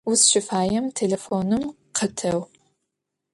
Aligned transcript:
Узщыфаем 0.09 0.85
телефоным 0.99 1.63
къытеу. 1.97 2.41